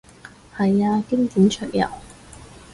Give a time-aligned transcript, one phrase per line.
[0.57, 1.87] 係啊，經典桌遊